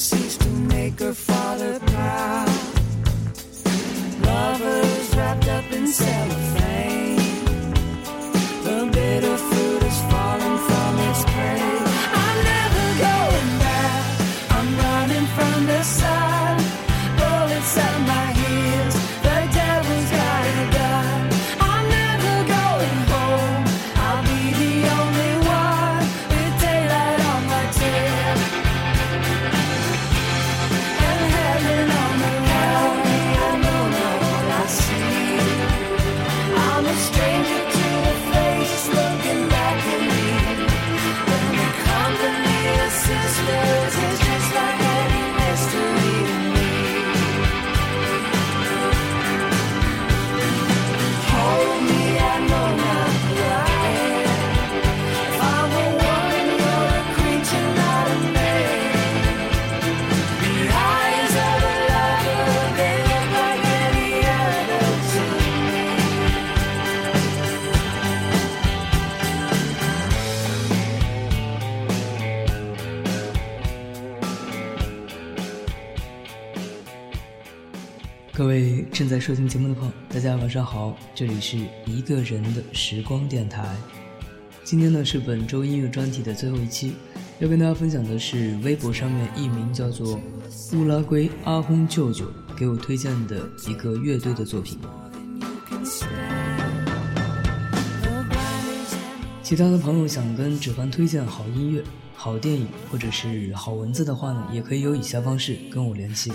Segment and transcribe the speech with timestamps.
[0.00, 2.48] cease to make her father proud.
[4.24, 7.09] Lovers wrapped up in cellophane.
[79.00, 81.56] 正在收听节目的朋友，大家晚上好，这里是
[81.86, 83.74] 一个人的时光电台。
[84.62, 86.92] 今天呢是本周音乐专题的最后一期，
[87.38, 90.20] 要跟大家分享的是微博上面一名叫做
[90.74, 94.78] 乌拉圭阿轰舅舅给我推荐的一个乐队的作品。
[99.42, 101.82] 其他的朋友想跟芷凡推荐好音乐、
[102.14, 106.30] 好电影或者是好文字的话呢，也可以有以下方式跟我联系。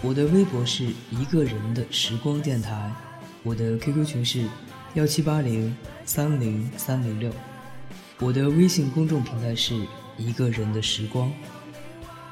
[0.00, 2.92] 我的微博是一个人的时光电台，
[3.42, 4.48] 我的 QQ 群是
[4.94, 7.32] 幺七八零三零三零六，
[8.20, 9.74] 我的微信公众平台是
[10.16, 11.32] 一个人的时光。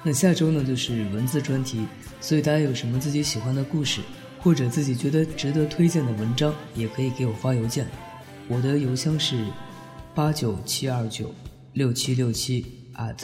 [0.04, 1.84] 那下周呢就是文字专题，
[2.20, 4.00] 所以大家有什么自己喜欢的故事，
[4.38, 7.88] 或者自己觉得值得推荐的文章，也可以给我发邮件。
[8.46, 9.44] 我的邮箱是
[10.14, 11.34] 八九七二九
[11.72, 13.18] 六七六七 at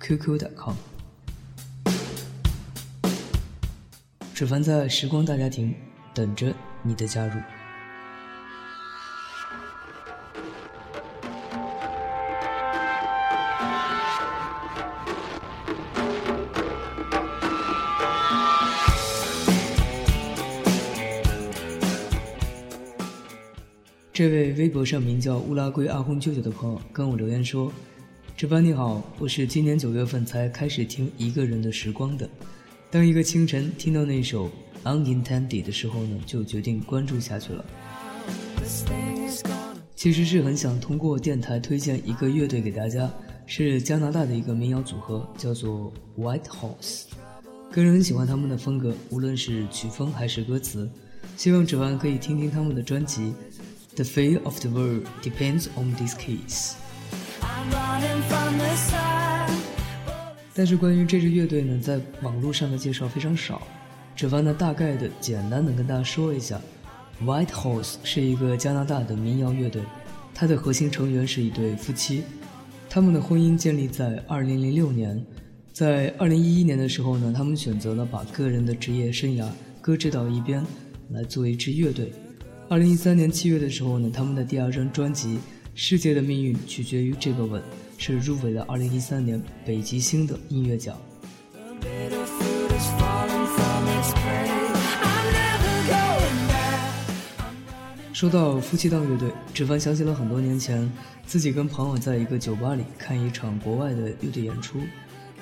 [0.00, 0.74] qq.com。
[4.34, 5.72] 芷凡在时光大家庭
[6.12, 6.52] 等着
[6.82, 7.40] 你的加入。
[24.12, 27.72] 这位微博上名叫乌拉圭阿轰舅舅的朋友跟我留言说
[28.36, 32.28] ：“芷凡你好，我是今年九月份才开始听一个人的时光的。”
[32.94, 34.46] 当一个清晨听到那首
[34.84, 37.64] 《Unintended》的时候呢，就决定关注下去了。
[39.96, 43.12] 其实是很想通过电台推荐一个乐队给大家，
[43.46, 47.06] 是加拿大的一个民谣组合，叫做 White Horse。
[47.72, 50.88] 个人很喜欢他们的风格，无论是曲风还是歌词。
[51.36, 53.22] 希望指完可以听听他们的专辑
[53.96, 56.74] 《The Fate of the World Depends on These Keys》。
[60.56, 63.60] 但是关于这支乐队呢，在网络上的介绍非常少，
[64.14, 66.60] 只凡呢大概的简单的跟大家说一下
[67.24, 69.82] ，White Horse 是一个加拿大的民谣乐队，
[70.32, 72.22] 它的核心成员是一对夫妻，
[72.88, 75.26] 他们的婚姻建立在2006年，
[75.72, 79.48] 在2011年的时候呢，他们选择了把个人的职业生涯
[79.80, 80.64] 搁置到一边，
[81.10, 82.12] 来做一支乐队。
[82.68, 85.34] 2013年7月的时候呢，他们的第二张专辑
[85.74, 87.60] 《世界的命运取决于这个吻》
[87.98, 90.96] 是入围了2013年北极星的音乐奖。
[98.12, 100.90] 说到夫妻档乐队，志凡想起了很多年前
[101.26, 104.80] 自己跟朋友在一个酒吧里看一场国外的乐队演出。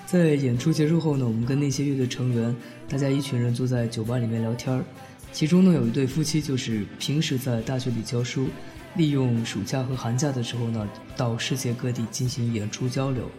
[0.06, 2.55] 在演出结束后呢，我们跟那些乐队成员，
[2.88, 4.84] 大家一群人坐在酒吧里面聊天儿。
[5.32, 8.48] 其中呢，有一对夫妻就是平时在大学里教书，
[8.94, 13.30] 利用暑假和寒假的时候呢，到世界各地进行演出交流。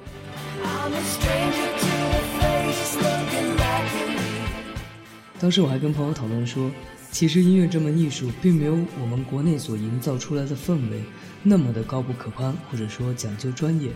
[5.39, 6.71] 当时我还跟朋友讨论说。
[7.11, 11.03] 其实音乐这门艺术，并没有我们国内所营造出来的氛围
[11.43, 13.91] 那么的高不可攀，或者说讲究专业。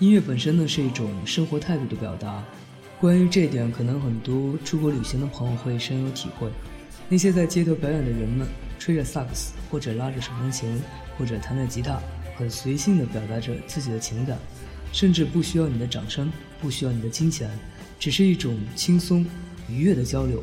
[0.00, 2.44] 音乐本身呢，是一种生活态度的表达。
[3.00, 6.50] 关于这点，可能很多出国旅行的朋友会深有体会。
[7.08, 8.46] 那些在街头表演的人们，
[8.82, 10.76] 吹着萨克斯，或者拉着手风琴，
[11.16, 12.02] 或者弹着吉他，
[12.34, 14.36] 很随性地表达着自己的情感，
[14.92, 17.48] 甚至不需要你的掌声，不需要你的金钱，
[18.00, 19.24] 只是一种轻松
[19.68, 20.42] 愉悦的交流。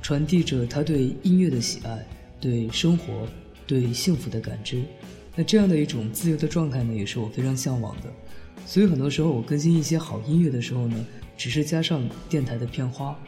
[0.00, 2.06] 传递着他对音乐的喜爱，
[2.40, 3.26] 对生活、
[3.66, 4.84] 对幸福的感知。
[5.34, 8.02] 那这样的一种自由的状态呢，也是我非常向往的。
[8.64, 11.04] 所以很多时候我更新一些好音乐的时候呢，
[11.36, 13.18] 只是加上电台的片花，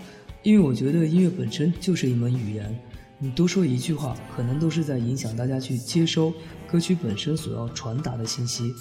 [0.45, 2.79] 因为我觉得音乐本身就是一门语言，
[3.25, 6.31] 你多说一句话，可能都是在影响大家去接收
[6.71, 8.75] 歌曲本身所要传达的信息。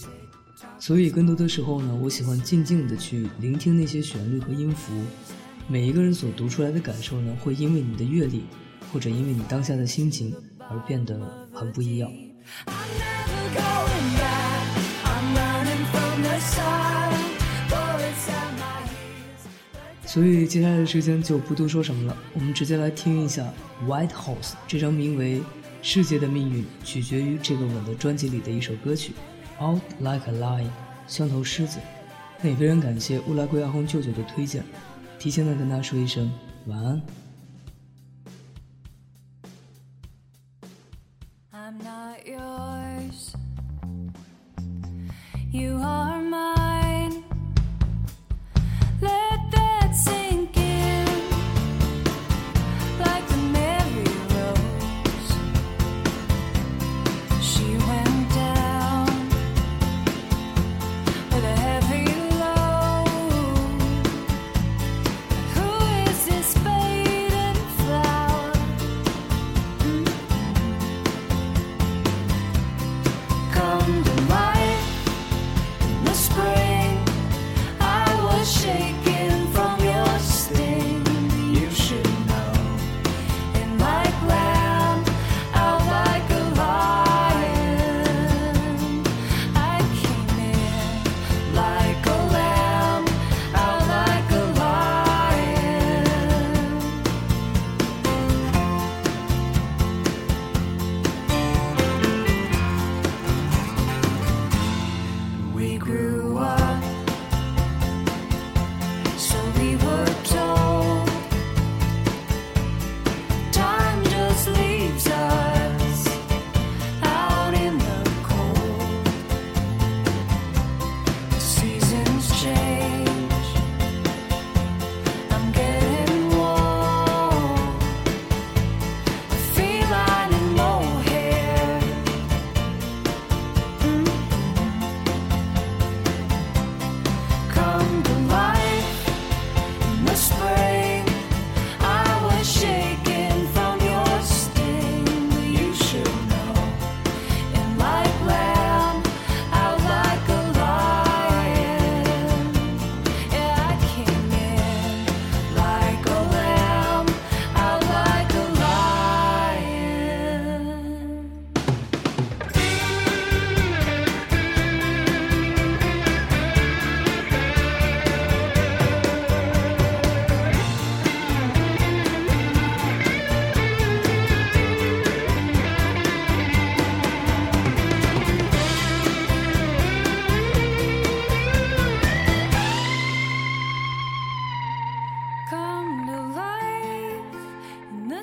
[0.78, 4.92] 所以更多的时候呢，我喜欢静静的去聆听那些旋律和音符。
[5.66, 8.44] 每一个人所读出来的感受呢，会因为你的阅历，
[8.92, 10.36] 或者因为你当下的心情
[10.70, 12.12] 而变得很不一样。
[20.14, 23.52] 所以接下来的时间就不多说什么了，我们直接来听一下
[23.88, 25.40] 《White House》这张名为
[25.82, 29.14] 《世界的命运取决于这个吻》的专辑里的一首歌曲
[29.66, 30.66] 《Out Like a Lion》，
[31.08, 31.80] 像头狮子。
[32.44, 34.64] 那也非常感谢乌拉圭阿红舅舅的推荐。
[35.18, 36.32] 提前的跟他说一声
[36.68, 37.02] 晚安。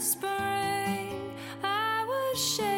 [0.00, 1.30] whispering,
[1.62, 2.69] I was shaking.